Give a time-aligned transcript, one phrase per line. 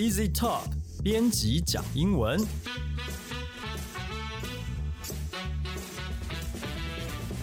[0.00, 0.62] Easy Talk
[1.04, 2.42] 编辑讲英文。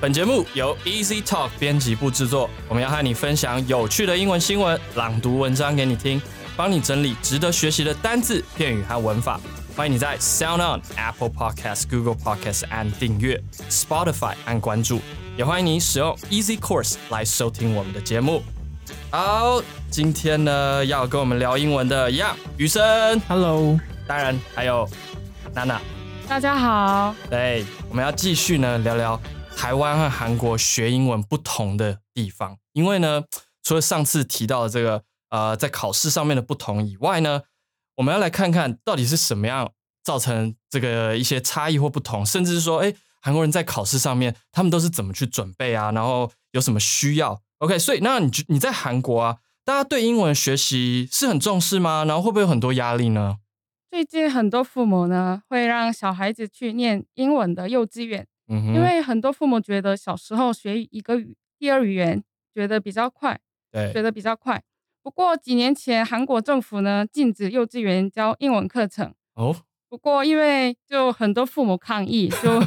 [0.00, 6.22] 本节目由 Easy Talk 编辑部制作，我们要和你分享有趣的英文新闻，朗读文章给你听，
[6.56, 9.38] 帮你整理值得学习的单字、片语和文法。
[9.76, 13.38] 欢迎你在 Sound On、Apple Podcast、Google Podcast 按订阅
[13.68, 15.02] ，Spotify 按关注，
[15.36, 18.42] 也欢迎你使用 Easy Course 来收听我们的节目。
[19.10, 24.88] 好，今天呢要跟我们聊英文的一样，雨生，Hello，当然还有
[25.54, 25.80] 娜娜。
[26.28, 29.20] 大家好，对，我们要继续呢聊聊
[29.56, 32.56] 台湾和韩国学英文不同的地方。
[32.72, 33.24] 因为呢，
[33.62, 37.42] 除了上次提到的这个呃在考试上面的不同以外呢，
[37.96, 39.72] 我们要来看看到底是什么样
[40.04, 52.04] 造成这个一些差异或不同，甚至是说，哎，韩国人在考试上面他们都是怎么去准备啊，然后有什么需要？OK，所以那你就你在韩国啊，大家对英文学习是很重视吗？
[52.04, 53.38] 然后会不会有很多压力呢？
[53.90, 62.22] 最近很多父母呢会让小孩子去念英文的幼稚园，嗯，因为很多父母觉得小时候学一个语第二语言
[62.54, 63.38] 觉得比较快，
[63.72, 64.62] 对觉得比较快。
[65.02, 69.56] 不过几年前韩国政府呢禁止幼稚园教英文课程，哦，
[69.88, 72.62] 不过因为就很多父母抗议，就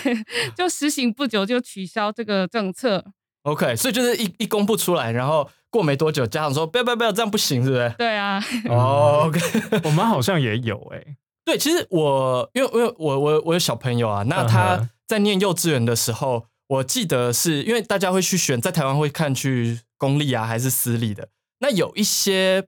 [0.54, 3.02] 就实行不久就取消这个政策。
[3.46, 7.94] OK，所以就是一一公布出来，然后过没多久，家长说不要不要不要，这样不行，是不是？
[7.96, 9.40] 对啊，哦，OK，
[9.86, 21.28] 我们好像也有哎、对，其实我因为因为我我我有小朋友啊，那嗯他在念幼稚园的时候，我记得是因为大家会去选，在台湾会看去公立啊还是私立的，
[21.60, 22.66] 那有一些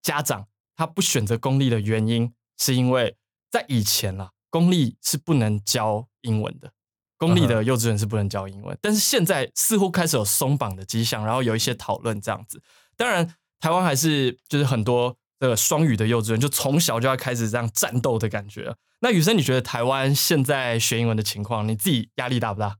[0.00, 3.16] 家长他不选择公立的原因，是因为
[3.50, 6.70] 在以前啦，公立是不能教英文的。
[7.20, 12.60] 公立的幼稚园是不能教英文，但是现在似乎开始有松绑的迹象，然后有一些讨论这样子。
[12.96, 18.74] 当然，台湾还是就是很多这个双语的幼稚园，就从小就要开始这样战斗的感觉。
[19.00, 22.76] 那雨生，你觉得台湾现在学英文的情况，你自己压力大不大？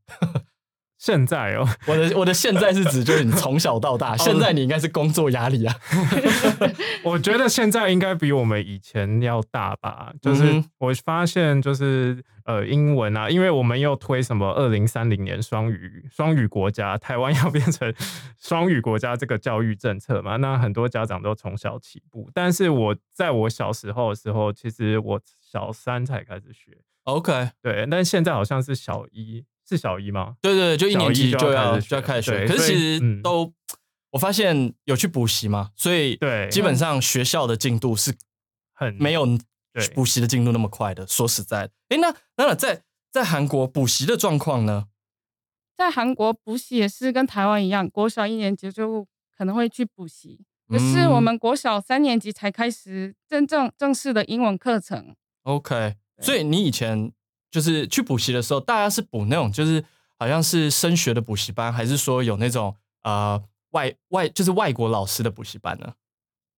[1.01, 5.75] 现在哦， 我的我的现在是指就是你从小到大， 现在你应该是工作压力啊。
[7.03, 10.13] 我觉得现在应该比我们以前要大吧。
[10.21, 17.91] 就是我发现，就是呃，英文啊，因为我们又推什么二零三零年双语双语国家，台湾要变成
[18.39, 22.31] 双语国家这个教育政策嘛，那很多家长都从小起步。
[22.35, 30.35] 但是我在我小时候的时候，其实我小三才开始学，OK，对，但现在好像是小一，是小一吗？
[30.43, 33.53] 对对对，就一年级就要就要开始学可是其实嗯都、
[34.11, 38.13] 我发现有去补习嘛，所以对基本上学校的进度是
[38.75, 39.27] 很没有
[39.95, 41.07] 补习的进度那么快的。
[41.07, 42.83] 说实在的，哎，那那在
[43.13, 44.87] 在韩国补习的状况呢？
[45.77, 55.15] 在韩国补习也是跟台湾一样，国小一年级就可能会去补习，可是我嗯们国小三年级才开始真正正式的英文课程。
[55.45, 57.13] OK，所以你以前
[57.51, 59.85] 就是去补习的时候，大家是补那种就是
[60.19, 65.95] 好像是升学的补习班，还是说有那种呃外外就是外国老师的补习班呢？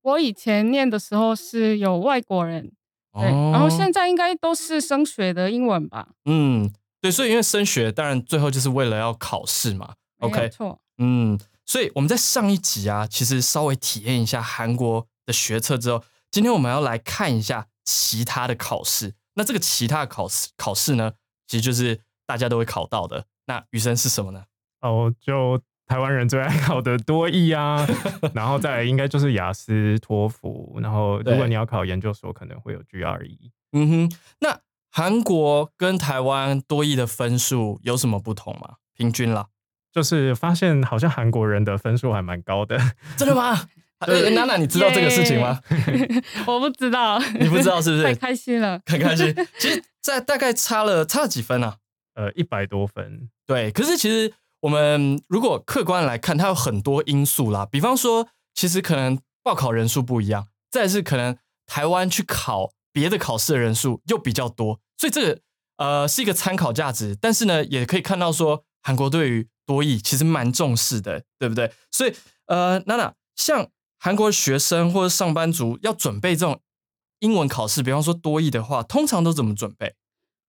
[0.03, 2.73] 我以前念的时候是有外国人，
[3.13, 6.09] 对，哦然后现在应该都是升学的英文吧？
[6.25, 9.95] 嗯，对，所以因为升学，当然最后就是为了要考试嘛。
[10.19, 10.81] OK，没错。
[10.99, 19.15] 嗯，所以我们在上一集啊，其实稍微体验一下韩国的学测之后，今天我们要来看一下其他的考试。
[19.35, 21.13] 那这个其他考试考试呢，
[21.47, 23.25] 其实就是大家都会考到的。
[23.47, 24.45] 那余生是什么呢？
[24.81, 27.87] 哦，就台湾人最爱考的多译啊，
[28.35, 33.51] 然后再来应该就是雅思、托福，然后如果你要考研究所，可能会有 GRE。
[33.73, 34.61] 嗯哼，那
[34.91, 38.77] 韩国跟台湾多益的分数有什么不同吗？
[38.95, 39.49] 平均啦，
[39.91, 42.79] 就是发现好像韩国人的分数还蛮高的，
[43.17, 43.69] 真的吗？
[44.07, 45.61] 呃娜娜，你知道这个事情吗？
[46.47, 48.81] 我不知道，你不知道是不是太开心了。
[48.87, 49.35] 很开心。
[49.59, 51.77] 其实，在大概差了差了几分啊？
[52.15, 53.31] 呃，一百多分。
[53.47, 57.67] 对，可是其实我们如果客观来看，它有很多因素啦。
[57.71, 65.41] 比方说，其实可能报考人数不一样，再是可能台湾去考别的考试的人数又比较多，所以这个
[65.79, 67.17] 呃是一个参考价值。
[67.21, 71.73] 但是呢，也可以看到说，韩国对于多益其实蛮重视的，对不对？
[71.91, 72.13] 所以
[72.47, 73.69] 呃，娜娜，像
[74.05, 76.61] 韩国学生或者上班族要准备这种
[77.21, 79.95] 英文考试，比方说多译的话，通常都怎么准备？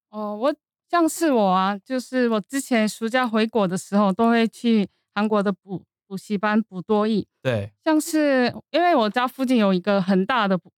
[0.10, 0.56] 哦，我
[0.90, 7.28] 像是我啊，就是我之前暑假回国的时候，都会去韩国的补补习班补多译。
[7.44, 10.72] 对像是因为我家附近有一个很大的补，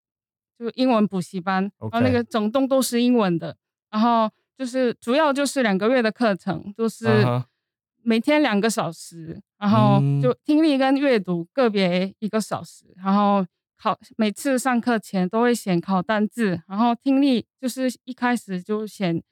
[0.59, 3.56] 就英文补习班，然后那个整栋都是英文的，
[3.88, 4.29] 然后
[4.59, 7.25] 就是主要就是两个月的课程，就是
[8.03, 13.43] 每天两个小时，然后嗯就听力跟阅读个别一个小时，然后
[13.78, 19.22] 考每次上课前都会先考单字，然后听力就是一开始就先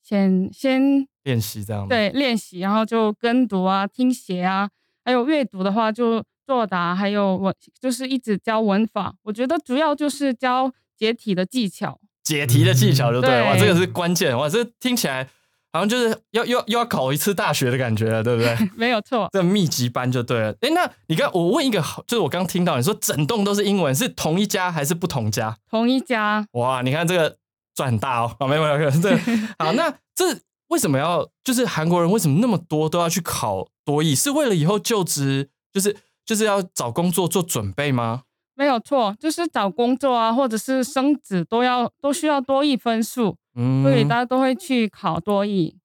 [0.00, 1.88] 先先练习这样吗？
[1.88, 4.70] 对练习，然后就跟读啊、听写啊，
[5.04, 9.16] 还有阅读的话就作答，还有文就是一直教文法。
[9.24, 11.98] 我觉得主要就是教解题的技巧。
[12.22, 15.28] 解题的技巧就对了，这个是关键，哇，这听起来
[15.72, 18.56] 好像就是要又又要考一次大学的感觉了，对不对？
[18.76, 20.54] 没有错，这密集班就对了。
[20.60, 25.56] 哎，那你刚我问一个好，就是我刚听到你说整栋都是英文，是同一家还是不同家？
[25.70, 27.36] 同一家哇，你看这个
[27.74, 28.34] 赚很大哦！
[28.40, 29.18] 啊，没有没有没有，这个
[29.58, 30.38] 好，那这
[30.68, 34.14] 为什么要就是韩国人为什么那么多都要去考多艺？
[34.14, 38.22] 是为了以后就职，就是就是要找工作做准备吗？
[38.58, 45.76] 没有错，就是找工作啊，或者是升职都要都需要多一分数，嗯所以大家都会去考多一。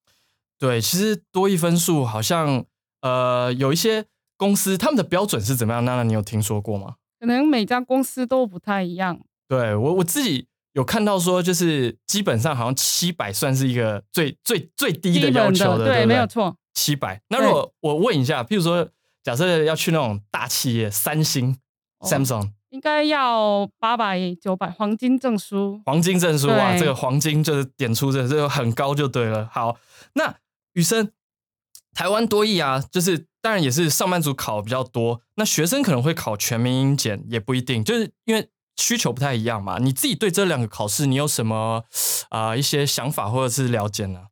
[0.58, 2.66] 对，其实多一分数好像
[3.02, 4.06] 呃有一些
[4.36, 5.86] 公司他们的标准是怎么样？
[5.86, 6.96] 娜娜，你有听说过吗？
[7.20, 9.20] 可能每家公司都不太一样。
[9.48, 16.56] 对我我自己有看到说，就是基本上好像七百算是一个最最最低的要求的，对，没有错。
[16.74, 17.22] 七百。
[17.30, 18.90] 那如果我问一下，譬如说，
[19.22, 21.56] 假设要去那种大企业，三星、
[22.00, 25.80] 哦 Samsung 应该要八百九百黄金证书。
[25.86, 29.48] 黄金证书啊，对这个黄金就是点出这这个很高就对了。
[29.52, 29.78] 好，
[30.16, 30.36] 那
[30.74, 31.12] 雨生，
[31.94, 39.78] 台湾多益啊，就是当然也是上班族考比较多，那学生可能会考全民英检，也不一定，就是因为需求不太一样嘛。
[39.78, 41.84] 你自己对这两个考试，你有什么
[42.30, 44.30] 啊、一些想法或者是了解呢？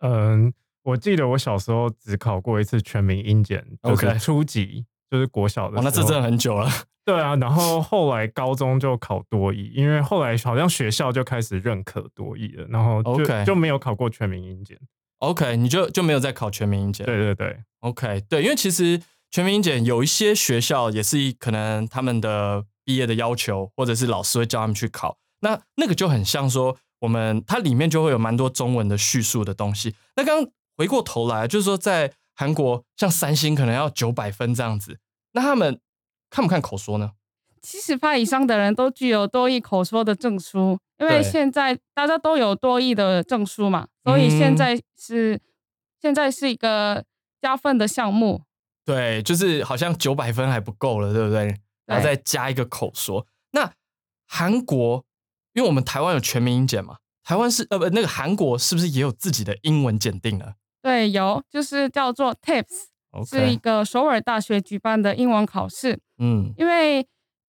[0.00, 0.54] 嗯，
[0.84, 5.84] 我记得我小时候只考过一次全民英检，就 OK 是初级，就是国小的哦，时候。
[5.84, 6.70] 那这真的很久了。
[7.04, 14.78] 对啊，然后后来高中就考多艺，因为后来好像学校就开始认可多艺了，然后就就没有考过全民英检。
[15.18, 17.04] OK，你就就没有再考全民英检？
[17.04, 29.94] 对对对，OK，对，因为其实全民英检有一些学校也是可能他们的毕业的要求，或者是老师会叫他们去考，那那个就很像说我们它里面就会有蛮多中文的叙述的东西。
[30.16, 34.98] 那刚刚回过头来，就是说在韩国，像三星可能要九百分这样子，
[35.32, 35.80] 那他们
[36.34, 37.12] 看不看口说呢？
[37.62, 45.40] 七十趴以上的人都具有多益口说的证书，因为对现在大家都有多益的证书嘛，所以现嗯在是、
[46.02, 47.04] 现在是一个
[47.40, 48.42] 加分的项目。
[48.84, 51.56] 对，就是好像九百分还不够了，对不对？
[51.86, 53.24] 然后再加一个口说。
[53.52, 53.72] 那
[54.26, 55.04] 韩国，
[55.52, 62.88] 因为我们台湾有全民英检嘛，台湾是呃不，那个韩国是不是也有自己的英文检定呢对，有就是叫做 TIPS，
[63.22, 66.00] 是一个首尔大学举办的英文考试。
[66.18, 66.54] 嗯。
[66.56, 67.06] 因为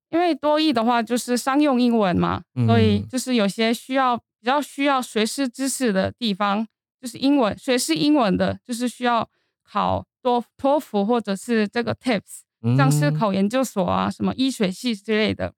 [0.10, 3.08] 因为多译的话就是商用英文嘛，所以嗯。
[3.08, 6.68] 就是有些需要比较需要学识知识的地方，
[7.02, 9.30] 就是英文学识英文的，就是需要
[9.64, 13.14] 考多托福或者是这个 TIPS，像是嗯。
[13.14, 15.54] 考研究所啊，什么医学系之类的，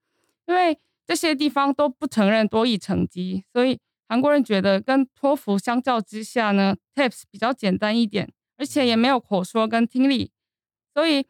[0.45, 10.31] 因为这些地方都不承认多译成绩，所以韩国人觉得跟托福相较之下呢，TIPS 比较简单一点，而且也没有口说跟听力，
[10.93, 11.25] 所以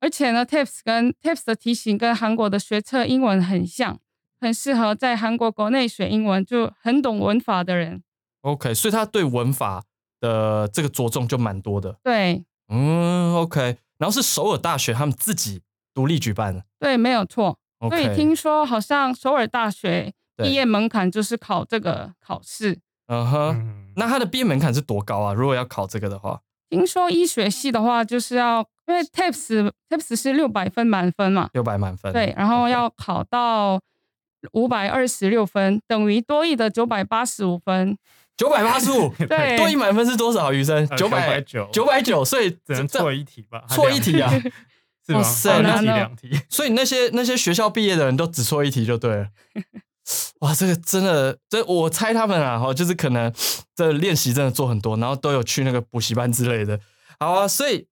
[0.00, 3.98] 而且呢，TIPS 跟 TIPS 的题型跟韩国的学测英文很像，
[4.40, 8.02] 很适合在韩国国内学英文，就很懂文法的人。
[8.42, 9.84] OK，所以他对文法
[10.20, 11.98] 的这个着重就蛮多的。
[12.02, 15.62] 对嗯，OK，然后是首尔大学他们自己
[15.94, 16.64] 独立举办的。
[16.78, 17.58] 对，没有错。
[17.88, 22.78] 所以听说好像首尔大学对毕业门槛就是考这个考试。
[23.06, 25.32] 嗯哼，嗯，那他的毕业门槛是多高啊？
[25.32, 32.12] 如果要考这个的话，听说医学系的话，就是要因为 TAPS TAPS 是六百分满分嘛，六百满分。
[32.12, 33.80] 对，然后要考到
[34.52, 37.96] 五百二十六分，等于多益的九百八十五分。
[38.36, 40.52] 九百八十五，对多一满分是多少？
[40.52, 43.64] 余生呃九百990九百九，所以只能错一题吧？
[43.70, 44.30] 错一题啊！
[45.06, 45.20] 是吗？
[45.20, 46.40] 哇塞哦一题两题。
[46.50, 49.28] 所以那些那些学校毕业的人都只错一题就对了。
[50.40, 53.32] 哇，这个真的，这我猜他们啊，哈，就是可能
[53.74, 56.78] 这练习真的做很多，然后都有去那个补习班之类的。
[57.18, 57.88] 好啊，所以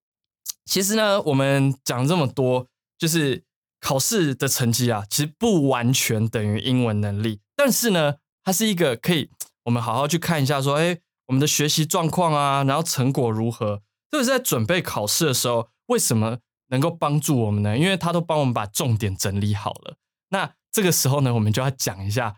[0.65, 2.67] 其实呢，我们讲这么多，
[2.99, 3.43] 就是
[3.81, 9.31] 考试的成绩啊，其实不完全等于英文能力，但是呢，它是一个可以
[9.65, 13.77] 我们好好去看一下，说，哎，我们的学习状况啊，然后成果如何，
[14.11, 17.79] 特别是在准备考试的时候，为什么能够帮助我们呢？
[17.79, 19.97] 因为他都帮我们把重点整理好了。
[20.29, 22.35] 那这个时候呢，我们就要讲一下，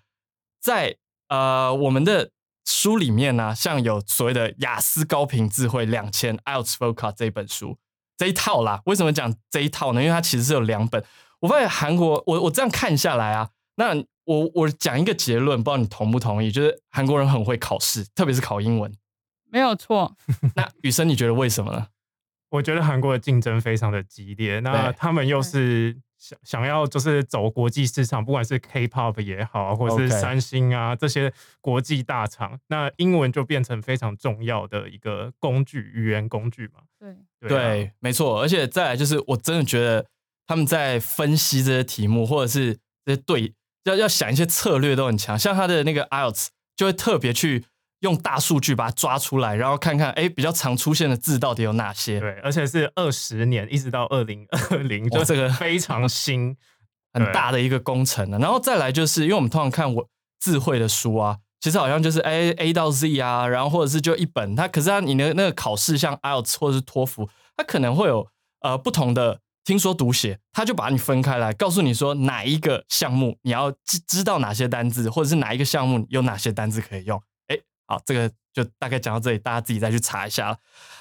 [0.61, 2.31] 在呃我们的
[2.67, 7.79] 书里面呢、像有所谓的雅思高频智慧两千 IELTS Vocab 这一本书
[8.19, 8.83] 这一套啦。
[8.85, 10.03] 为什么讲这一套呢？
[10.03, 11.03] 因为它其实是有两本。
[11.41, 16.53] 我发现韩国，我我这样看下来啊，那我我讲一个结论，不知道你同不同意？
[16.53, 18.93] 就是韩国人很会考试，特别是考英文。
[19.51, 20.15] 没有错，
[20.57, 21.87] 那雨生，你觉得为什么呢？
[22.51, 36.81] 我觉得韩国的竞争非常的激烈，那他们又是想想要就是走国际市场，不管是 K-pop 也好，或者是三星啊这些国际大厂，那英文就变成非常重要的一个工具，语言工具嘛。
[36.99, 38.41] 对，对啊对，没错。
[38.41, 40.05] 而且再来就是，我真的觉得
[40.49, 43.55] 他们在分析这些题目，或者是这些对
[43.85, 45.39] 要要想一些策略都很强。
[45.39, 47.65] 像他的那个 IELTS 就会特别去
[48.01, 52.21] 用大数据把它抓出来，然后看看哎比较常出现的字到底有哪些。
[52.21, 56.57] 对，而且是二十年，一直到二零二零，就这个非常新。
[57.13, 58.39] 很大的一个工程了。
[58.39, 60.07] 然后再来就是，因为我们通常看我
[60.39, 67.27] 智慧的书啊，其实好像就是哎 A 到 Z 啊，然后或者是就一本，它可是它你的那个考试像 IELTS 或者是托福，
[67.57, 68.29] 它可能会有
[68.61, 77.19] 呃不同的听说读写，它就把你分开来，告诉你说哪一个项目你要知知道哪些单字，或者是哪一个项目有哪些单字可以用。
[77.87, 80.59] 好，这个就大概讲到这里，大家自己再去查一下。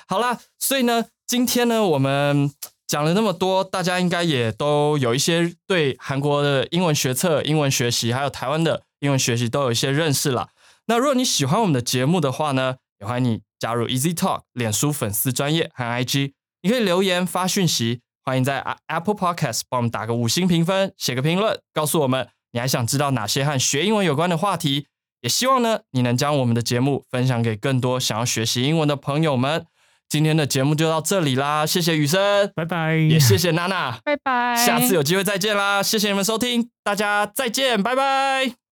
[0.08, 2.52] 好啦，所以呢，今天呢，我们
[2.88, 10.50] 讲了那么多，大家应该也都有一些对韩国的英文学测、英文学习，还有台湾的英文学习都有一些认识了。
[10.86, 24.86] 那如果你喜欢我们的节目的话呢，也欢迎你加入 Easy Talk 脸书粉丝专业和 IG，你可以留言发讯息，欢迎在 Apple Podcast 帮我们打个五星评分，写个评论，告诉我们你还想知道哪些和学英文有关的话题。
[25.26, 29.66] 也希望呢，你能将我们的节目分享给更多想要学习英文的朋友们。
[30.08, 38.65] 今天的节目就到这里啦，谢谢雨生，拜拜，也谢谢娜娜，拜拜，下次有机会再见啦，谢谢你们收听，大家再见，拜拜。